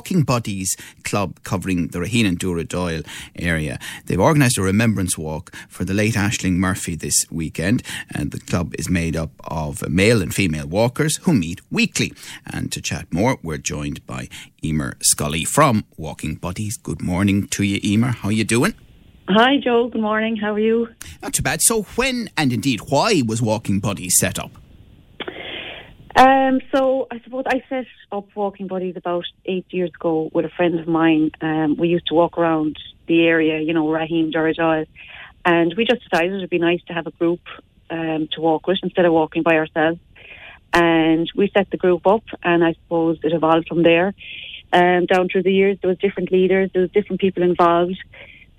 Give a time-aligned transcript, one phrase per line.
[0.00, 3.06] Walking Buddies Club covering the Raheen and Dooradoyle
[3.36, 3.78] area.
[4.06, 8.74] They've organised a remembrance walk for the late Ashling Murphy this weekend, and the club
[8.78, 12.14] is made up of male and female walkers who meet weekly.
[12.46, 14.30] And to chat more, we're joined by
[14.64, 16.78] Emer Scully from Walking Buddies.
[16.78, 18.12] Good morning to you, Emer.
[18.12, 18.72] How you doing?
[19.28, 19.90] Hi, Joe.
[19.90, 20.36] Good morning.
[20.36, 20.88] How are you?
[21.20, 21.60] Not too bad.
[21.60, 24.52] So, when and indeed why was Walking Buddies set up?
[26.16, 30.48] Um, so I suppose I set up Walking Buddies about eight years ago with a
[30.50, 31.30] friend of mine.
[31.40, 34.86] Um, we used to walk around the area, you know, Raheen, Dooradoyle,
[35.44, 37.40] and we just decided it'd be nice to have a group
[37.90, 40.00] um, to walk with instead of walking by ourselves.
[40.72, 44.14] And we set the group up, and I suppose it evolved from there.
[44.72, 47.98] Um, down through the years, there was different leaders, there was different people involved.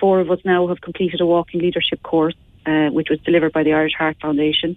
[0.00, 2.34] Four of us now have completed a walking leadership course,
[2.66, 4.76] uh, which was delivered by the Irish Heart Foundation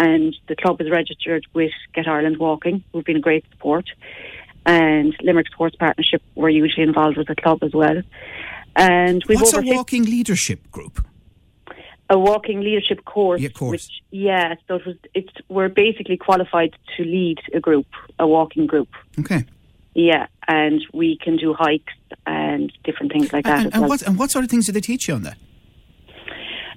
[0.00, 3.84] and the club is registered with Get Ireland Walking, who've been a great support.
[4.64, 8.00] And Limerick Sports Partnership were usually involved with the club as well.
[8.74, 11.04] And we've What's a walking leadership group?
[12.08, 13.42] A walking leadership course.
[13.42, 13.72] Yeah, course.
[13.72, 14.96] Which, yeah, so it was.
[15.14, 17.86] It's we're basically qualified to lead a group,
[18.18, 18.88] a walking group.
[19.18, 19.44] Okay.
[19.94, 21.92] Yeah, and we can do hikes
[22.26, 23.66] and different things like that.
[23.66, 23.90] And, and, well.
[23.90, 25.36] what, and what sort of things do they teach you on that?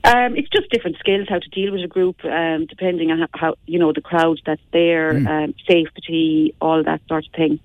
[0.06, 3.28] Um, it's just different skills, how to deal with a group, um, depending on how,
[3.34, 5.28] how, you know the crowd that's there, mm.
[5.28, 7.60] um, safety, all that sort of thing.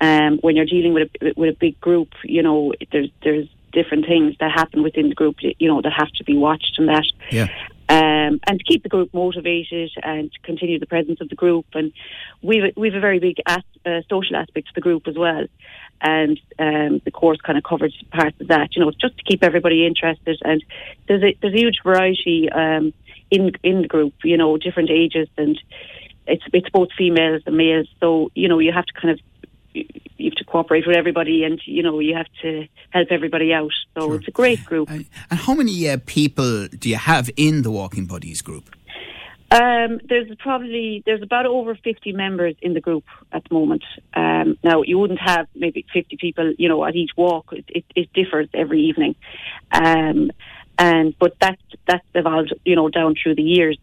[0.00, 4.06] Um, when you're dealing with a with a big group, you know there's there's different
[4.06, 7.06] things that happen within the group, you know, that have to be watched and that.
[7.30, 7.48] Yeah.
[7.88, 11.66] Um, and to keep the group motivated and to continue the presence of the group.
[11.74, 11.92] And
[12.42, 15.46] we've we've a very big as, uh, social aspect to the group as well
[16.00, 18.74] and um, the course kind of covers parts of that.
[18.74, 20.38] You know, just to keep everybody interested.
[20.44, 20.64] And
[21.08, 22.92] there's a there's a huge variety um,
[23.30, 24.14] in in the group.
[24.24, 25.58] You know, different ages, and
[26.26, 27.88] it's it's both females and males.
[28.00, 29.20] So you know, you have to kind of
[30.18, 33.72] you have to cooperate with everybody, and you know, you have to help everybody out.
[33.94, 34.16] So sure.
[34.16, 34.90] it's a great group.
[34.90, 38.74] And, and how many uh, people do you have in the Walking Buddies group?
[39.50, 43.84] Um, there's probably there's about over 50 members in the group at the moment.
[44.12, 47.52] Um, now you wouldn't have maybe 50 people, you know, at each walk.
[47.52, 49.14] It, it, it differs every evening,
[49.70, 50.32] um,
[50.78, 53.78] and but that's that's evolved, you know, down through the years.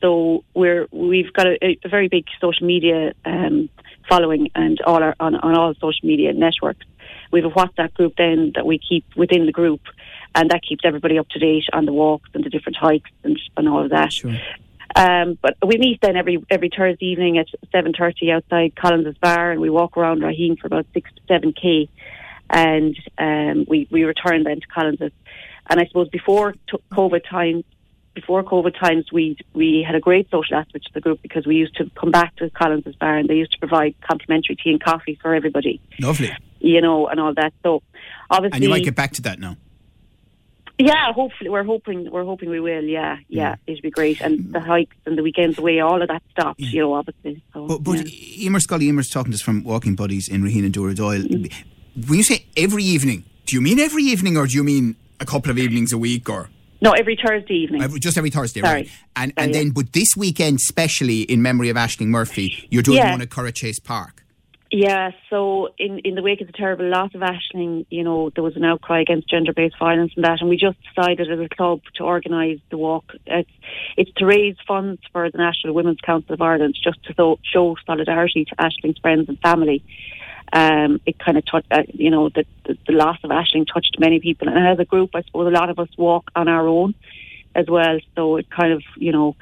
[0.00, 3.68] So we're we've got a, a very big social media um,
[4.08, 6.86] following, and all our on, on all social media networks.
[7.30, 9.80] We have a WhatsApp group then that we keep within the group,
[10.34, 13.38] and that keeps everybody up to date on the walks and the different hikes and,
[13.56, 14.12] and all of that.
[14.12, 14.36] Sure.
[14.96, 19.50] Um, but we meet then every every Thursday evening at seven thirty outside Collins's bar,
[19.50, 21.88] and we walk around Raheen for about six to seven k,
[22.48, 25.12] and um, we we return then to Collins's.
[25.68, 27.64] And I suppose before t- COVID times,
[28.14, 31.56] before COVID times, we we had a great social aspect to the group because we
[31.56, 34.82] used to come back to Collins's bar, and they used to provide complimentary tea and
[34.82, 35.80] coffee for everybody.
[36.00, 37.52] Lovely, you know, and all that.
[37.62, 37.82] So
[38.30, 39.56] obviously, and you might get back to that now.
[40.78, 42.82] Yeah, hopefully we're hoping we're hoping we will.
[42.82, 44.20] Yeah, yeah, it'd be great.
[44.20, 46.58] And the hikes and the weekends away, all of that stops.
[46.58, 46.70] Yeah.
[46.70, 47.42] You know, obviously.
[47.52, 48.46] So, but but yeah.
[48.46, 51.26] Emer Scully, Emer's talking to us from Walking Buddies in Raheen and Dooradoyle.
[51.26, 52.08] Mm.
[52.08, 55.24] When you say every evening, do you mean every evening, or do you mean a
[55.24, 56.50] couple of evenings a week, or?
[56.84, 57.82] No, every Thursday evening.
[57.82, 58.74] Every, just every Thursday, Sorry.
[58.74, 58.90] right?
[59.16, 63.00] And Sorry, and then, but this weekend, especially in memory of Ashling Murphy, you're doing
[63.00, 64.24] one at Curraghchase Park.
[64.70, 68.42] Yeah, so in, in the wake of the terrible loss of Ashling, you know, there
[68.42, 71.48] was an outcry against gender based violence and that, and we just decided as a
[71.48, 73.12] club to organise the walk.
[73.24, 73.50] It's,
[73.96, 78.46] it's to raise funds for the National Women's Council of Ireland, just to show solidarity
[78.46, 79.84] to Ashling's friends and family.
[80.52, 83.96] Um, it kind of touched, uh, you know, the, the, the loss of Ashling touched
[83.98, 86.68] many people, and as a group, I suppose a lot of us walk on our
[86.68, 86.94] own
[87.54, 87.98] as well.
[88.14, 89.36] So it kind of, you know,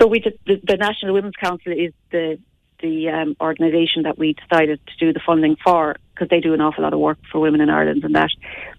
[0.00, 2.38] so we just, the, the National Women's Council is the
[2.80, 6.60] the um, organisation that we decided to do the funding for because they do an
[6.60, 8.30] awful lot of work for women in Ireland and that.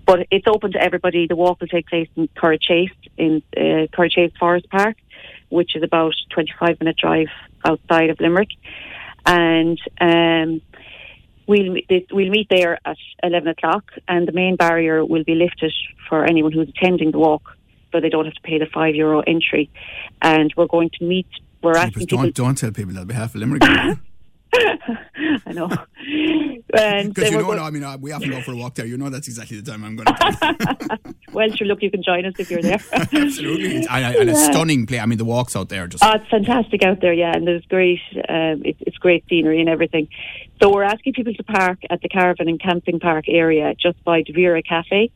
[0.06, 1.28] But it's open to everybody.
[1.28, 4.98] The walk will take place in Curraghchase, in uh, Curraghchase Forest Park,
[5.50, 7.28] which is about 25 minute drive
[7.66, 8.50] outside of Limerick.
[9.26, 10.62] And um,
[11.48, 11.76] we'll,
[12.12, 15.74] we'll meet there at 11 o'clock and the main barrier will be lifted
[16.08, 17.58] for anyone who's attending the walk
[17.92, 19.70] so they don't have to pay the five euro entry.
[20.22, 21.28] And we're going to meet
[21.62, 22.46] we're asking don't, people.
[22.46, 23.64] Don't tell people that behalf of Limerick.
[25.46, 25.68] I know.
[25.68, 28.86] Because you know, no, I mean, uh, we often go for a walk there.
[28.86, 31.16] You know, that's exactly the time I'm going to.
[31.34, 31.68] well, sure.
[31.68, 32.80] Look, you can join us if you're there.
[32.92, 35.02] Absolutely, and, and, a stunning place.
[35.02, 36.04] I mean, the walks out there just.
[36.04, 38.00] Oh, it's fantastic out there, yeah, and there's great.
[38.16, 40.08] Um, it, it's great scenery and everything.
[40.62, 44.24] So we're asking people to park at the caravan and camping park area just by
[44.24, 45.12] Devira Cafe.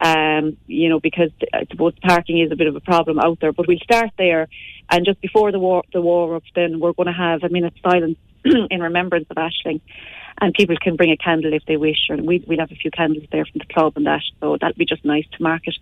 [0.00, 3.52] Um, you know, because I suppose parking is a bit of a problem out there.
[3.52, 4.48] But we'll start there,
[4.90, 7.74] and just before the war, the war up, then we're going to have a minute
[7.82, 8.18] silence
[8.70, 9.80] in remembrance of Ashling.
[10.40, 12.90] and people can bring a candle if they wish, and we, we'll have a few
[12.90, 15.74] candles there from the club and that, so that'll be just nice to market.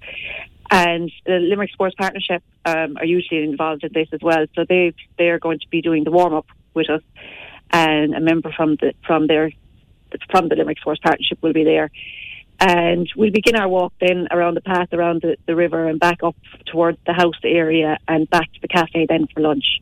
[0.71, 4.95] And the Limerick Sports Partnership um, are usually involved in this as well, so they
[5.19, 7.03] they're going to be doing the warm up with us,
[7.71, 9.51] and a member from the from their
[10.31, 11.91] from the Limerick Sports Partnership will be there.
[12.61, 16.23] And we'll begin our walk then around the path around the, the river and back
[16.23, 16.37] up
[16.67, 19.81] towards the house area and back to the cafe then for lunch.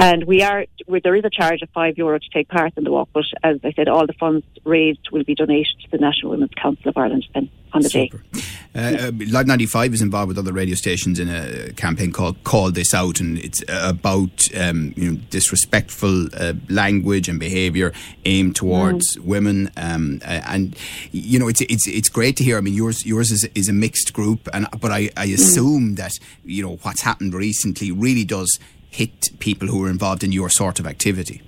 [0.00, 2.90] And we are there is a charge of five euro to take part in the
[2.90, 6.30] walk, but as I said, all the funds raised will be donated to the National
[6.30, 8.22] Women's Council of Ireland then on the Super.
[8.32, 8.40] day.
[8.74, 12.70] Uh, uh, Live 95 is involved with other radio stations in a campaign called Call
[12.70, 17.92] This Out, and it's about um, you know, disrespectful uh, language and behaviour
[18.24, 19.24] aimed towards mm.
[19.24, 19.70] women.
[19.76, 20.76] Um, and,
[21.12, 22.56] you know, it's, it's, it's great to hear.
[22.56, 25.34] I mean, yours, yours is, is a mixed group, and but I, I mm.
[25.34, 25.96] assume mm.
[25.96, 26.12] that,
[26.44, 28.58] you know, what's happened recently really does
[28.90, 31.42] hit people who are involved in your sort of activity.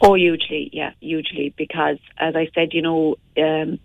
[0.00, 1.54] Oh, hugely, yeah, hugely.
[1.56, 3.78] Because as I said, you know, um,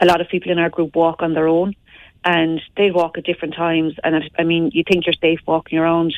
[0.00, 1.74] a lot of people in our group walk on their own,
[2.24, 3.94] and they walk at different times.
[4.02, 6.14] And I mean, you think you're safe walking around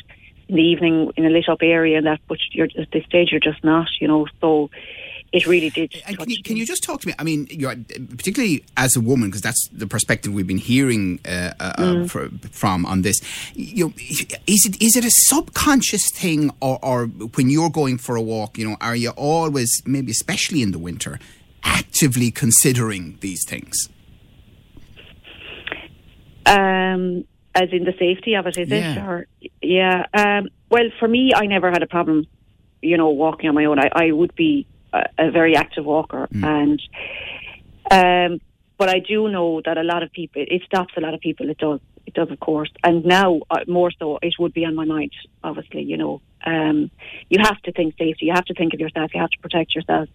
[0.47, 3.39] in the evening in a lit up area, and that, but at this stage you're
[3.39, 4.27] just not, you know.
[4.39, 4.69] So
[5.31, 6.01] it really did.
[6.05, 7.13] And can you, can you, just talk to me?
[7.17, 11.73] I mean, particularly as a woman, because that's the perspective we've been hearing uh, uh,
[11.77, 12.09] uh, mm.
[12.09, 13.21] for, from on this.
[13.55, 18.17] You know, is it is it a subconscious thing, or, or when you're going for
[18.17, 21.17] a walk, you know, are you always, maybe especially in the winter,
[21.63, 23.87] actively considering these things?
[26.45, 27.23] Um,
[27.55, 28.91] as in the safety of it, is yeah.
[28.91, 28.97] it?
[28.97, 29.27] Or
[29.61, 30.05] yeah.
[30.13, 32.27] Um, well, for me, I never had a problem.
[32.81, 33.79] You know, walking on my own.
[33.79, 36.43] I, I would be a, a very active walker, mm.
[36.43, 36.81] and
[37.89, 38.41] um,
[38.77, 41.49] but I do know that a lot of people it stops a lot of people.
[41.49, 44.75] It does, it does, of course, and now uh, more so, it would be on
[44.75, 45.11] my mind.
[45.43, 46.89] Obviously, you know, um,
[47.29, 48.25] you have to think safety.
[48.25, 49.13] You have to think of yourself.
[49.13, 50.09] You have to protect yourself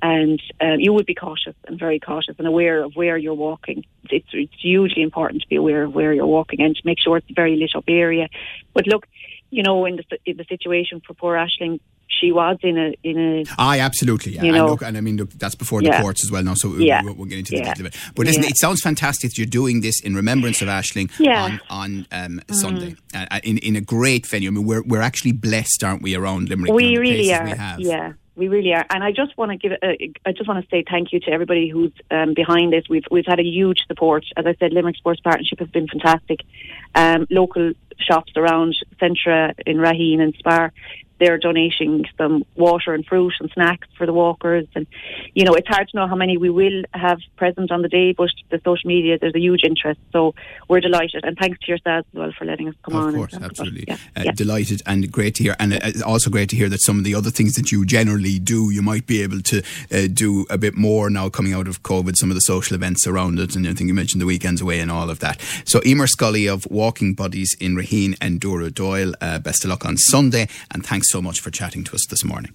[0.00, 3.84] and uh, you would be cautious and very cautious and aware of where you're walking.
[4.10, 7.16] It's, it's hugely important to be aware of where you're walking and to make sure
[7.16, 8.28] it's a very lit up area.
[8.74, 9.06] But look,
[9.50, 11.80] you know, in the in the situation for poor Ashling,
[12.18, 13.44] she was in a in a.
[13.58, 14.32] Aye, absolutely.
[14.32, 14.42] Yeah.
[14.42, 16.02] You know, and, look, and I mean, look, that's before the yeah.
[16.02, 17.02] courts as well now, so yeah.
[17.02, 17.72] we'll, we'll get into the yeah.
[17.72, 17.96] of it.
[18.14, 22.06] But listen, it sounds fantastic that you're doing this in remembrance of Ashling on on
[22.12, 22.54] um, mm.
[22.54, 24.48] Sunday uh, uh, in in a great venue.
[24.48, 26.72] I mean, we're we're actually blessed, aren't we, around Limerick?
[26.72, 27.76] We really are.
[27.78, 28.86] We yeah we really are.
[28.90, 31.30] And I just want to give, a, I just want to say thank you to
[31.30, 32.84] everybody who's um, behind this.
[32.88, 34.24] We've we've had a huge support.
[34.36, 36.40] As I said, Limerick Sports Partnership has been fantastic.
[36.94, 40.72] Um, local shops around Centra in Raheen and Spar
[41.18, 44.66] they're donating some water and fruit and snacks for the walkers.
[44.74, 44.86] And,
[45.34, 48.12] you know, it's hard to know how many we will have present on the day,
[48.12, 50.00] but the social media, there's a huge interest.
[50.12, 50.34] So
[50.68, 51.24] we're delighted.
[51.24, 53.08] And thanks to yourselves as well for letting us come of on.
[53.08, 53.84] Of course, absolutely.
[53.88, 53.96] Yeah.
[54.16, 54.32] Uh, yeah.
[54.32, 55.56] Delighted and great to hear.
[55.58, 58.38] And uh, also great to hear that some of the other things that you generally
[58.38, 59.62] do, you might be able to
[59.92, 63.06] uh, do a bit more now coming out of COVID, some of the social events
[63.06, 63.56] around it.
[63.56, 65.40] And I think you mentioned the weekends away and all of that.
[65.64, 69.14] So, Emer Scully of Walking Buddies in Raheen Shaheen and Dooradoyle.
[69.20, 72.24] Uh, best of luck on Sunday, and thanks so much for chatting to us this
[72.24, 72.52] morning.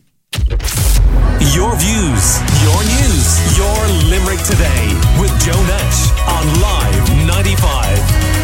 [1.54, 8.43] Your views, your news, your Limerick today with Joe Nash on Live 95.